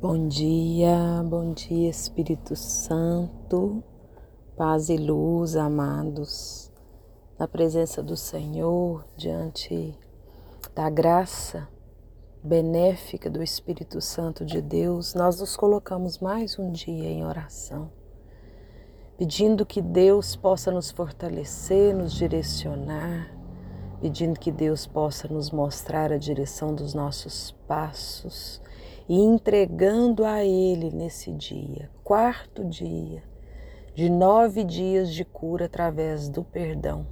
Bom 0.00 0.28
dia, 0.28 1.22
bom 1.28 1.52
dia 1.52 1.90
Espírito 1.90 2.56
Santo, 2.56 3.84
paz 4.56 4.88
e 4.88 4.96
luz, 4.96 5.56
amados, 5.56 6.72
na 7.38 7.46
presença 7.46 8.02
do 8.02 8.16
Senhor, 8.16 9.04
diante 9.14 9.94
da 10.74 10.88
graça 10.88 11.68
benéfica 12.42 13.28
do 13.28 13.42
Espírito 13.42 14.00
Santo 14.00 14.42
de 14.42 14.62
Deus, 14.62 15.12
nós 15.12 15.38
nos 15.38 15.54
colocamos 15.54 16.18
mais 16.18 16.58
um 16.58 16.72
dia 16.72 17.10
em 17.10 17.22
oração, 17.22 17.92
pedindo 19.18 19.66
que 19.66 19.82
Deus 19.82 20.34
possa 20.34 20.70
nos 20.70 20.90
fortalecer, 20.90 21.94
nos 21.94 22.14
direcionar, 22.14 23.36
pedindo 24.00 24.40
que 24.40 24.50
Deus 24.50 24.86
possa 24.86 25.28
nos 25.28 25.50
mostrar 25.50 26.10
a 26.10 26.16
direção 26.16 26.74
dos 26.74 26.94
nossos 26.94 27.50
passos 27.68 28.62
e 29.10 29.18
entregando 29.18 30.24
a 30.24 30.44
Ele 30.44 30.88
nesse 30.92 31.32
dia, 31.32 31.90
quarto 32.04 32.64
dia, 32.64 33.24
de 33.92 34.08
nove 34.08 34.62
dias 34.62 35.12
de 35.12 35.24
cura 35.24 35.64
através 35.64 36.28
do 36.28 36.44
perdão. 36.44 37.04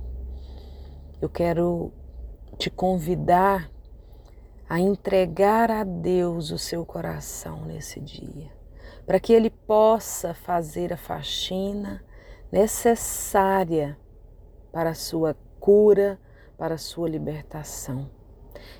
Eu 1.20 1.28
quero 1.28 1.92
te 2.56 2.70
convidar 2.70 3.68
a 4.68 4.78
entregar 4.78 5.72
a 5.72 5.82
Deus 5.82 6.52
o 6.52 6.56
seu 6.56 6.86
coração 6.86 7.64
nesse 7.64 7.98
dia, 7.98 8.52
para 9.04 9.18
que 9.18 9.32
Ele 9.32 9.50
possa 9.50 10.32
fazer 10.32 10.92
a 10.92 10.96
faxina 10.96 12.00
necessária 12.52 13.98
para 14.70 14.90
a 14.90 14.94
sua 14.94 15.36
cura, 15.58 16.16
para 16.56 16.76
a 16.76 16.78
sua 16.78 17.08
libertação. 17.08 18.08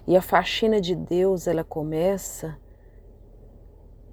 E 0.07 0.16
a 0.16 0.23
faxina 0.23 0.80
de 0.80 0.95
Deus, 0.95 1.48
ela 1.48 1.65
começa 1.65 2.57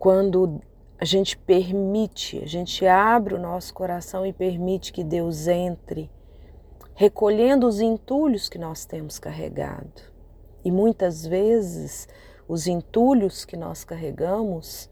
quando 0.05 0.62
a 1.00 1.04
gente 1.04 1.36
permite, 1.36 2.38
a 2.44 2.45
gente 2.45 2.86
abre 2.86 3.34
o 3.34 3.40
nosso 3.40 3.73
coração 3.73 4.23
e 4.23 4.31
permite 4.31 4.94
que 4.94 5.03
Deus 5.03 5.47
entre, 5.47 6.12
recolhendo 6.94 7.66
os 7.66 7.80
entulhos 7.80 8.47
que 8.47 8.59
nós 8.59 8.86
temos 8.86 9.17
carregado. 9.17 10.03
E 10.64 10.70
muitas 10.70 11.25
vezes 11.25 12.08
os 12.47 12.67
entulhos 12.67 13.45
que 13.45 13.58
nós 13.58 13.84
carregamos 13.84 14.92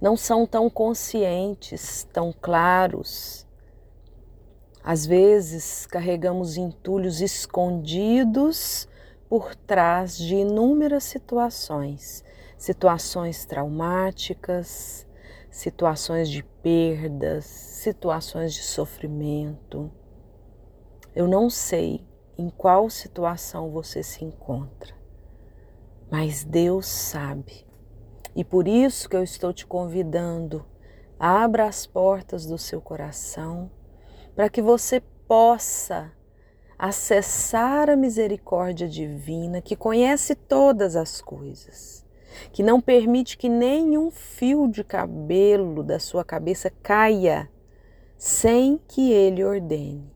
não 0.00 0.16
são 0.16 0.46
tão 0.46 0.70
conscientes, 0.70 2.06
tão 2.12 2.32
claros. 2.32 3.44
Às 4.80 5.04
vezes 5.04 5.86
carregamos 5.86 6.56
entulhos 6.56 7.20
escondidos 7.20 8.86
por 9.28 9.56
trás 9.56 10.16
de 10.16 10.36
inúmeras 10.36 11.02
situações 11.02 12.22
situações 12.60 13.46
traumáticas, 13.46 15.06
situações 15.50 16.28
de 16.28 16.42
perdas, 16.42 17.46
situações 17.46 18.52
de 18.52 18.62
sofrimento. 18.62 19.90
Eu 21.16 21.26
não 21.26 21.48
sei 21.48 22.06
em 22.36 22.50
qual 22.50 22.90
situação 22.90 23.70
você 23.70 24.02
se 24.02 24.26
encontra, 24.26 24.94
mas 26.10 26.44
Deus 26.44 26.84
sabe. 26.84 27.66
E 28.36 28.44
por 28.44 28.68
isso 28.68 29.08
que 29.08 29.16
eu 29.16 29.22
estou 29.22 29.54
te 29.54 29.66
convidando, 29.66 30.62
abra 31.18 31.64
as 31.66 31.86
portas 31.86 32.44
do 32.44 32.58
seu 32.58 32.82
coração 32.82 33.70
para 34.36 34.50
que 34.50 34.60
você 34.60 35.00
possa 35.26 36.12
acessar 36.78 37.88
a 37.88 37.96
misericórdia 37.96 38.86
divina 38.86 39.62
que 39.62 39.74
conhece 39.74 40.34
todas 40.34 40.94
as 40.94 41.22
coisas 41.22 42.09
que 42.52 42.62
não 42.62 42.80
permite 42.80 43.36
que 43.36 43.48
nenhum 43.48 44.10
fio 44.10 44.68
de 44.68 44.82
cabelo 44.84 45.82
da 45.82 45.98
sua 45.98 46.24
cabeça 46.24 46.70
caia 46.82 47.50
sem 48.16 48.78
que 48.88 49.12
ele 49.12 49.42
ordene. 49.44 50.12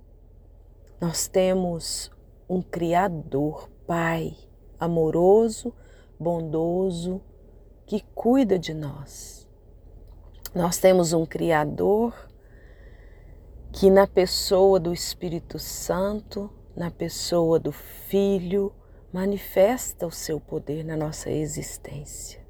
Nós 1.00 1.26
temos 1.26 2.10
um 2.48 2.60
Criador, 2.60 3.68
Pai, 3.86 4.36
amoroso, 4.78 5.72
bondoso, 6.18 7.20
que 7.86 8.00
cuida 8.14 8.58
de 8.58 8.72
nós. 8.72 9.48
Nós 10.54 10.78
temos 10.78 11.12
um 11.12 11.26
Criador 11.26 12.14
que, 13.72 13.90
na 13.90 14.06
pessoa 14.06 14.78
do 14.78 14.92
Espírito 14.92 15.58
Santo, 15.58 16.50
na 16.76 16.90
pessoa 16.90 17.58
do 17.58 17.72
Filho, 17.72 18.72
manifesta 19.14 20.08
o 20.08 20.10
seu 20.10 20.40
poder 20.40 20.84
na 20.84 20.96
nossa 20.96 21.30
existência. 21.30 22.44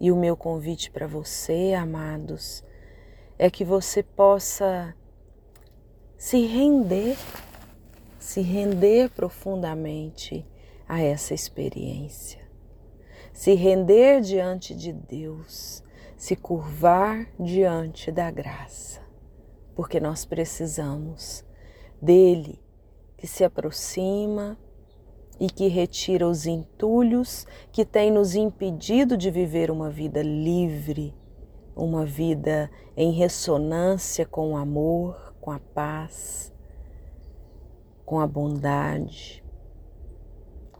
E 0.00 0.10
o 0.10 0.16
meu 0.16 0.36
convite 0.36 0.90
para 0.90 1.06
você, 1.06 1.72
amados, 1.72 2.64
é 3.38 3.48
que 3.48 3.64
você 3.64 4.02
possa 4.02 4.92
se 6.16 6.44
render, 6.46 7.16
se 8.18 8.40
render 8.40 9.08
profundamente 9.10 10.44
a 10.88 11.00
essa 11.00 11.32
experiência, 11.32 12.40
se 13.32 13.54
render 13.54 14.20
diante 14.20 14.74
de 14.74 14.92
Deus, 14.92 15.84
se 16.16 16.34
curvar 16.34 17.30
diante 17.38 18.10
da 18.10 18.32
graça, 18.32 19.00
porque 19.76 20.00
nós 20.00 20.24
precisamos 20.24 21.44
dele 22.02 22.60
que 23.16 23.28
se 23.28 23.44
aproxima 23.44 24.58
e 25.40 25.48
que 25.48 25.68
retira 25.68 26.26
os 26.26 26.46
entulhos 26.46 27.46
que 27.70 27.84
têm 27.84 28.10
nos 28.10 28.34
impedido 28.34 29.16
de 29.16 29.30
viver 29.30 29.70
uma 29.70 29.88
vida 29.88 30.22
livre, 30.22 31.14
uma 31.76 32.04
vida 32.04 32.70
em 32.96 33.12
ressonância 33.12 34.26
com 34.26 34.52
o 34.52 34.56
amor, 34.56 35.34
com 35.40 35.50
a 35.50 35.60
paz, 35.60 36.52
com 38.04 38.18
a 38.18 38.26
bondade, 38.26 39.44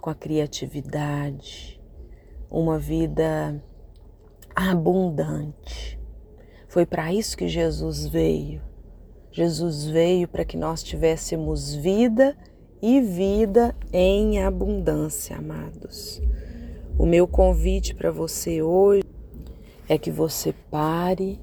com 0.00 0.10
a 0.10 0.14
criatividade, 0.14 1.80
uma 2.50 2.78
vida 2.78 3.62
abundante. 4.54 6.00
Foi 6.66 6.84
para 6.84 7.12
isso 7.12 7.36
que 7.36 7.46
Jesus 7.46 8.06
veio. 8.06 8.60
Jesus 9.30 9.84
veio 9.86 10.26
para 10.26 10.44
que 10.44 10.56
nós 10.56 10.82
tivéssemos 10.82 11.74
vida 11.74 12.36
e 12.80 13.00
vida 13.00 13.74
em 13.92 14.42
abundância, 14.42 15.36
amados. 15.36 16.20
O 16.98 17.06
meu 17.06 17.26
convite 17.26 17.94
para 17.94 18.10
você 18.10 18.62
hoje 18.62 19.04
é 19.88 19.96
que 19.96 20.10
você 20.10 20.52
pare 20.70 21.40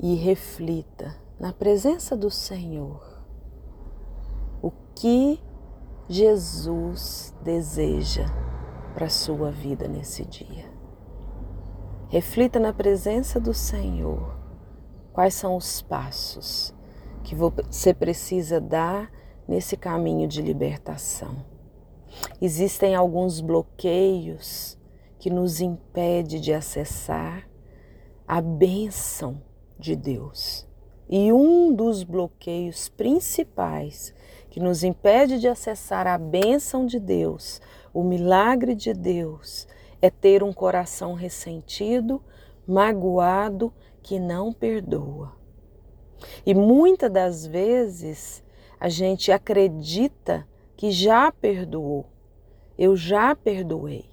e 0.00 0.14
reflita 0.14 1.16
na 1.38 1.52
presença 1.52 2.16
do 2.16 2.30
Senhor 2.30 3.22
o 4.62 4.70
que 4.94 5.40
Jesus 6.08 7.34
deseja 7.42 8.26
para 8.94 9.06
a 9.06 9.10
sua 9.10 9.50
vida 9.50 9.86
nesse 9.86 10.24
dia. 10.24 10.70
Reflita 12.08 12.58
na 12.58 12.72
presença 12.72 13.40
do 13.40 13.52
Senhor 13.52 14.36
quais 15.12 15.34
são 15.34 15.56
os 15.56 15.82
passos 15.82 16.74
que 17.24 17.34
você 17.34 17.92
precisa 17.92 18.60
dar 18.60 19.10
nesse 19.46 19.76
caminho 19.76 20.26
de 20.26 20.42
libertação. 20.42 21.44
Existem 22.40 22.94
alguns 22.94 23.40
bloqueios 23.40 24.78
que 25.18 25.30
nos 25.30 25.60
impedem 25.60 26.40
de 26.40 26.52
acessar 26.52 27.48
a 28.26 28.40
bênção 28.40 29.40
de 29.78 29.94
Deus. 29.94 30.66
E 31.08 31.32
um 31.32 31.72
dos 31.72 32.02
bloqueios 32.02 32.88
principais 32.88 34.12
que 34.50 34.58
nos 34.58 34.82
impede 34.82 35.38
de 35.38 35.46
acessar 35.46 36.06
a 36.06 36.18
bênção 36.18 36.84
de 36.84 36.98
Deus, 36.98 37.60
o 37.92 38.02
milagre 38.02 38.74
de 38.74 38.92
Deus, 38.92 39.68
é 40.02 40.10
ter 40.10 40.42
um 40.42 40.52
coração 40.52 41.14
ressentido, 41.14 42.22
magoado, 42.66 43.72
que 44.02 44.18
não 44.18 44.52
perdoa. 44.52 45.32
E 46.44 46.54
muitas 46.54 47.10
das 47.10 47.46
vezes 47.46 48.42
a 48.78 48.88
gente 48.88 49.32
acredita 49.32 50.46
que 50.76 50.90
já 50.90 51.32
perdoou. 51.32 52.06
Eu 52.78 52.94
já 52.96 53.34
perdoei. 53.34 54.04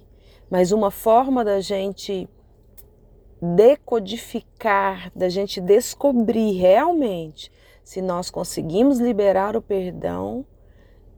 Mas 0.50 0.72
uma 0.72 0.90
forma 0.90 1.44
da 1.44 1.60
gente 1.60 2.28
decodificar, 3.40 5.12
da 5.14 5.28
gente 5.28 5.60
descobrir 5.60 6.52
realmente 6.52 7.52
se 7.82 8.00
nós 8.00 8.30
conseguimos 8.30 8.98
liberar 8.98 9.56
o 9.56 9.62
perdão 9.62 10.46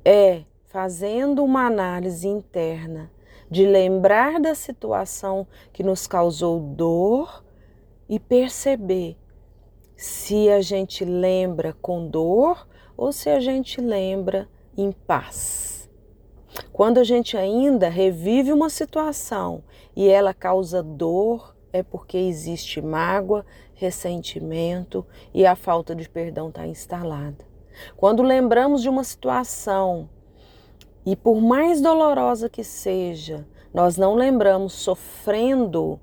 é 0.05 0.43
fazendo 0.65 1.45
uma 1.45 1.67
análise 1.67 2.27
interna 2.27 3.11
de 3.49 3.65
lembrar 3.65 4.41
da 4.41 4.55
situação 4.55 5.47
que 5.73 5.85
nos 5.85 6.07
causou 6.07 6.59
dor 6.59 7.45
e 8.09 8.19
perceber 8.19 9.17
se 9.97 10.51
a 10.51 10.61
gente 10.61 11.05
lembra 11.05 11.73
com 11.73 12.09
dor 12.09 12.67
ou 12.97 13.13
se 13.13 13.29
a 13.29 13.41
gente 13.41 13.81
lembra 13.81 14.49
em 14.77 14.93
paz. 14.93 15.89
Quando 16.73 16.99
a 16.99 17.05
gente 17.05 17.37
ainda 17.37 17.89
revive 17.89 18.53
uma 18.53 18.71
situação 18.71 19.63
e 19.95 20.09
ela 20.09 20.33
causa 20.33 20.83
dor 20.83 21.55
é 21.73 21.83
porque 21.83 22.17
existe 22.17 22.81
mágoa, 22.81 23.45
ressentimento 23.75 25.07
e 25.35 25.45
a 25.45 25.55
falta 25.55 25.95
de 25.95 26.09
perdão 26.09 26.49
está 26.49 26.67
instalada. 26.67 27.45
Quando 27.97 28.23
lembramos 28.23 28.81
de 28.81 28.89
uma 28.89 29.05
situação 29.05 30.09
e 31.05 31.15
por 31.15 31.41
mais 31.41 31.81
dolorosa 31.81 32.49
que 32.49 32.65
seja, 32.65 33.47
nós 33.73 33.97
não 33.99 34.15
lembramos 34.15 34.73
sofrendo, 34.73 36.01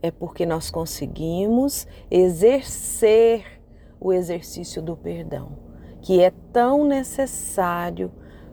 é 0.00 0.10
porque 0.10 0.46
nós 0.46 0.70
conseguimos 0.70 1.86
exercer 2.10 3.60
o 4.00 4.12
exercício 4.12 4.80
do 4.80 4.96
perdão, 4.96 5.58
que 6.02 6.22
é 6.22 6.32
tão 6.52 6.84
necessário 6.84 8.10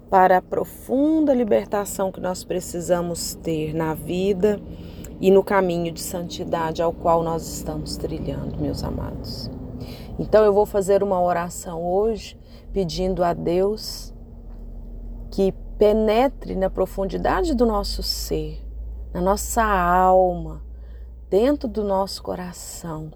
para 0.10 0.38
a 0.38 0.42
profunda 0.42 1.34
libertação 1.34 2.12
que 2.12 2.22
nós 2.22 2.44
precisamos 2.44 3.36
ter 3.36 3.74
na 3.74 3.94
vida 3.94 4.60
e 5.20 5.32
no 5.32 5.44
caminho 5.44 5.92
de 5.92 6.02
santidade 6.02 6.82
ao 6.82 6.94
qual 6.94 7.24
nós 7.24 7.48
estamos 7.48 7.98
trilhando, 7.98 8.60
meus 8.60 8.84
amados. 8.84 9.50
Então 10.20 10.44
eu 10.44 10.54
vou 10.54 10.66
fazer 10.66 11.04
uma 11.04 11.22
oração 11.22 11.86
hoje 11.86 12.38
pedindo 12.72 13.24
a 13.24 13.34
Deus 13.34 14.14
que 15.32 15.54
penetre 15.78 16.56
na 16.56 16.70
profundidade 16.70 17.54
do 17.54 17.66
nosso 17.66 18.02
ser, 18.02 18.66
na 19.14 19.22
nossa 19.22 19.64
alma, 19.64 20.64
dentro 21.30 21.68
do 21.68 21.84
nosso 21.84 22.24
coração, 22.24 23.12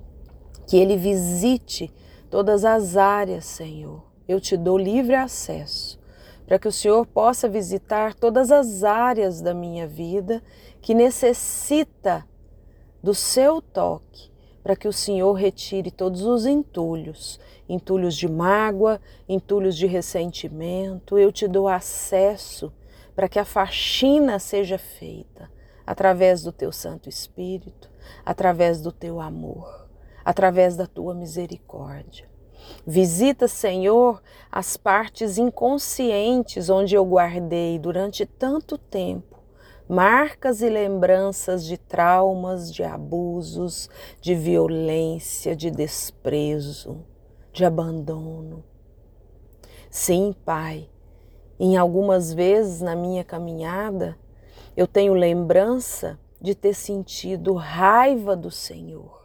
que 0.67 0.77
Ele 0.77 0.97
visite 0.97 1.91
todas 2.29 2.63
as 2.65 2.97
áreas, 2.97 3.45
Senhor. 3.45 4.10
Eu 4.31 4.39
te 4.39 4.55
dou 4.55 4.77
livre 4.77 5.13
acesso 5.13 5.99
para 6.47 6.57
que 6.57 6.67
o 6.67 6.71
Senhor 6.71 7.05
possa 7.05 7.49
visitar 7.49 8.13
todas 8.13 8.49
as 8.49 8.81
áreas 8.81 9.41
da 9.41 9.53
minha 9.53 9.85
vida 9.85 10.41
que 10.81 10.93
necessita 10.93 12.25
do 13.03 13.13
seu 13.13 13.61
toque, 13.61 14.31
para 14.63 14.73
que 14.73 14.87
o 14.87 14.93
Senhor 14.93 15.33
retire 15.33 15.91
todos 15.91 16.23
os 16.23 16.45
entulhos, 16.45 17.41
entulhos 17.67 18.15
de 18.15 18.29
mágoa, 18.29 19.01
entulhos 19.27 19.75
de 19.75 19.85
ressentimento. 19.85 21.17
Eu 21.17 21.29
te 21.29 21.45
dou 21.45 21.67
acesso 21.67 22.71
para 23.13 23.27
que 23.27 23.37
a 23.39 23.43
faxina 23.43 24.39
seja 24.39 24.77
feita 24.77 25.51
através 25.85 26.41
do 26.41 26.53
teu 26.53 26.71
Santo 26.71 27.09
Espírito, 27.09 27.89
através 28.25 28.79
do 28.79 28.93
teu 28.93 29.19
amor, 29.19 29.89
através 30.23 30.77
da 30.77 30.87
tua 30.87 31.13
misericórdia. 31.13 32.30
Visita, 32.85 33.47
Senhor, 33.47 34.21
as 34.51 34.77
partes 34.77 35.37
inconscientes 35.37 36.69
onde 36.69 36.95
eu 36.95 37.05
guardei 37.05 37.77
durante 37.79 38.25
tanto 38.25 38.77
tempo 38.77 39.31
marcas 39.91 40.61
e 40.61 40.69
lembranças 40.69 41.65
de 41.65 41.77
traumas, 41.77 42.73
de 42.73 42.81
abusos, 42.81 43.89
de 44.21 44.33
violência, 44.33 45.53
de 45.53 45.69
desprezo, 45.69 47.03
de 47.51 47.65
abandono. 47.65 48.63
Sim, 49.89 50.33
Pai, 50.45 50.89
em 51.59 51.75
algumas 51.75 52.33
vezes 52.33 52.79
na 52.79 52.95
minha 52.95 53.25
caminhada, 53.25 54.17
eu 54.77 54.87
tenho 54.87 55.13
lembrança 55.13 56.17
de 56.39 56.55
ter 56.55 56.73
sentido 56.73 57.53
raiva 57.53 58.33
do 58.33 58.49
Senhor 58.49 59.20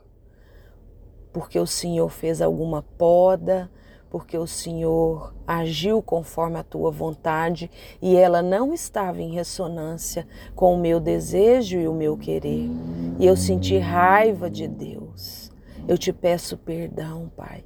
porque 1.37 1.59
o 1.59 1.67
Senhor 1.67 2.09
fez 2.09 2.41
alguma 2.41 2.83
poda, 2.83 3.71
porque 4.09 4.39
o 4.39 4.47
Senhor 4.47 5.35
agiu 5.47 6.01
conforme 6.01 6.59
a 6.59 6.63
tua 6.63 6.91
vontade 6.91 7.71
e 8.01 8.17
ela 8.17 8.41
não 8.41 8.73
estava 8.73 9.21
em 9.21 9.35
ressonância 9.35 10.27
com 10.55 10.73
o 10.73 10.79
meu 10.79 10.99
desejo 10.99 11.77
e 11.77 11.87
o 11.87 11.93
meu 11.93 12.17
querer. 12.17 12.71
E 13.19 13.27
eu 13.27 13.37
senti 13.37 13.77
raiva 13.77 14.49
de 14.49 14.67
Deus. 14.67 15.53
Eu 15.87 15.99
te 15.99 16.11
peço 16.11 16.57
perdão, 16.57 17.31
Pai. 17.37 17.63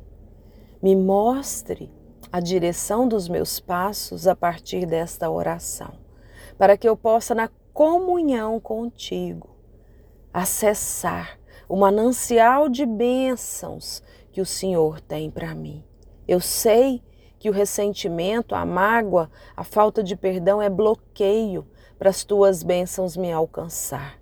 Me 0.83 0.97
mostre 0.97 1.93
a 2.33 2.41
direção 2.41 3.07
dos 3.07 3.29
meus 3.29 3.61
passos 3.61 4.27
a 4.27 4.35
partir 4.35 4.85
desta 4.85 5.31
oração, 5.31 5.93
para 6.59 6.77
que 6.77 6.89
eu 6.89 6.97
possa, 6.97 7.37
na 7.37 7.49
comunhão 7.73 8.59
contigo, 8.59 9.49
acessar 10.35 11.40
o 11.71 11.77
manancial 11.77 12.69
de 12.69 12.85
bênçãos 12.85 14.03
que 14.33 14.41
o 14.41 14.45
Senhor 14.45 15.01
tem 15.01 15.31
para 15.31 15.55
mim. 15.55 15.85
Eu 16.27 16.41
sei 16.41 17.01
que 17.39 17.49
o 17.49 17.53
ressentimento, 17.53 18.57
a 18.57 18.67
mágoa, 18.67 19.31
a 19.57 19.63
falta 19.63 20.03
de 20.03 20.17
perdão 20.17 20.61
é 20.61 20.69
bloqueio 20.69 21.65
para 21.97 22.11
as 22.11 22.25
tuas 22.25 22.65
bênçãos 22.65 23.17
me 23.17 23.31
alcançar. 23.31 24.21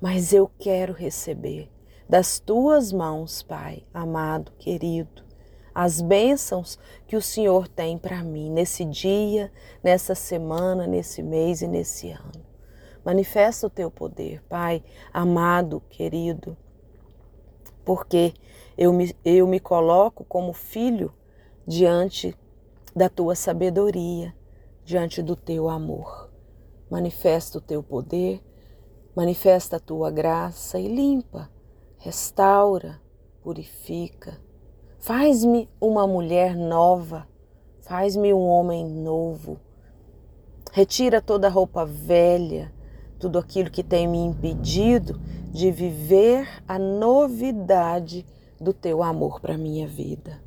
Mas 0.00 0.32
eu 0.32 0.48
quero 0.60 0.92
receber 0.92 1.68
das 2.08 2.38
tuas 2.38 2.92
mãos, 2.92 3.42
Pai, 3.42 3.82
amado, 3.92 4.52
querido, 4.52 5.24
as 5.74 6.00
bênçãos 6.00 6.78
que 7.08 7.16
o 7.16 7.20
Senhor 7.22 7.66
tem 7.66 7.98
para 7.98 8.22
mim 8.22 8.48
nesse 8.48 8.84
dia, 8.84 9.50
nessa 9.82 10.14
semana, 10.14 10.86
nesse 10.86 11.20
mês 11.20 11.62
e 11.62 11.66
nesse 11.66 12.12
ano. 12.12 12.46
Manifesta 13.04 13.66
o 13.66 13.70
teu 13.70 13.90
poder, 13.90 14.40
Pai, 14.44 14.84
amado, 15.12 15.82
querido 15.90 16.56
porque 17.86 18.34
eu 18.76 18.92
me, 18.92 19.16
eu 19.24 19.46
me 19.46 19.60
coloco 19.60 20.24
como 20.24 20.52
filho 20.52 21.14
diante 21.64 22.36
da 22.94 23.08
tua 23.08 23.36
sabedoria, 23.36 24.34
diante 24.84 25.22
do 25.22 25.36
teu 25.36 25.68
amor. 25.68 26.28
Manifesta 26.90 27.58
o 27.58 27.60
teu 27.60 27.84
poder, 27.84 28.42
manifesta 29.14 29.76
a 29.76 29.80
tua 29.80 30.10
graça 30.10 30.80
e 30.80 30.88
limpa, 30.88 31.48
restaura, 31.98 33.00
purifica. 33.40 34.36
Faz-me 34.98 35.70
uma 35.80 36.08
mulher 36.08 36.56
nova, 36.56 37.28
faz-me 37.82 38.34
um 38.34 38.48
homem 38.48 38.84
novo. 38.84 39.60
Retira 40.72 41.22
toda 41.22 41.46
a 41.46 41.50
roupa 41.50 41.86
velha, 41.86 42.72
tudo 43.16 43.38
aquilo 43.38 43.70
que 43.70 43.84
tem 43.84 44.08
me 44.08 44.18
impedido 44.18 45.20
de 45.56 45.70
viver 45.70 46.62
a 46.68 46.78
novidade 46.78 48.26
do 48.60 48.74
teu 48.74 49.02
amor 49.02 49.40
para 49.40 49.54
a 49.54 49.58
minha 49.58 49.88
vida. 49.88 50.42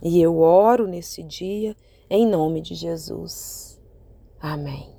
E 0.00 0.22
eu 0.22 0.38
oro 0.38 0.86
nesse 0.86 1.24
dia 1.24 1.76
em 2.08 2.24
nome 2.24 2.60
de 2.60 2.76
Jesus. 2.76 3.80
Amém. 4.40 4.94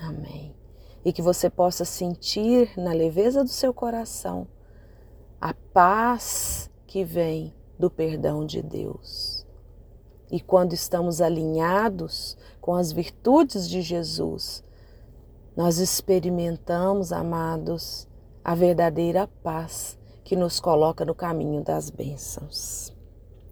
Amém. 0.00 0.52
E 1.04 1.12
que 1.12 1.22
você 1.22 1.48
possa 1.48 1.84
sentir 1.84 2.76
na 2.76 2.92
leveza 2.92 3.44
do 3.44 3.50
seu 3.50 3.72
coração 3.72 4.48
a 5.40 5.54
paz 5.54 6.68
que 6.88 7.04
vem 7.04 7.54
do 7.78 7.88
perdão 7.88 8.44
de 8.44 8.62
Deus. 8.62 9.46
E 10.28 10.40
quando 10.40 10.72
estamos 10.72 11.20
alinhados 11.20 12.36
com 12.60 12.74
as 12.74 12.90
virtudes 12.90 13.68
de 13.68 13.80
Jesus, 13.80 14.64
nós 15.56 15.78
experimentamos, 15.78 17.12
amados, 17.12 18.08
a 18.44 18.54
verdadeira 18.54 19.28
paz 19.42 19.98
que 20.24 20.34
nos 20.34 20.58
coloca 20.58 21.04
no 21.04 21.14
caminho 21.14 21.62
das 21.62 21.90
bênçãos. 21.90 22.92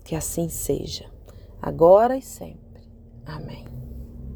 Que 0.05 0.17
assim 0.17 0.49
seja, 0.49 1.11
agora 1.61 2.17
e 2.17 2.23
sempre. 2.23 2.91
Amém. 3.27 3.67